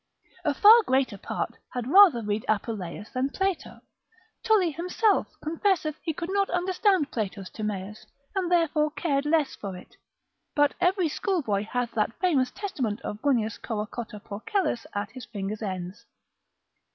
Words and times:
A 0.43 0.55
far 0.55 0.81
greater 0.87 1.15
part 1.19 1.57
had 1.73 1.85
rather 1.85 2.23
read 2.23 2.43
Apuleius 2.49 3.11
than 3.11 3.29
Plato: 3.29 3.81
Tully 4.41 4.71
himself 4.71 5.27
confesseth 5.43 5.93
he 6.01 6.11
could 6.11 6.31
not 6.33 6.49
understand 6.49 7.11
Plato's 7.11 7.51
Timaeus, 7.51 8.07
and 8.35 8.51
therefore 8.51 8.89
cared 8.89 9.25
less 9.27 9.53
for 9.55 9.77
it: 9.77 9.97
but 10.55 10.73
every 10.81 11.07
schoolboy 11.07 11.65
hath 11.65 11.91
that 11.91 12.17
famous 12.19 12.49
testament 12.49 12.99
of 13.01 13.21
Grunnius 13.21 13.59
Corocotta 13.59 14.19
Porcellus 14.19 14.87
at 14.95 15.11
his 15.11 15.25
fingers' 15.25 15.61
ends. 15.61 16.07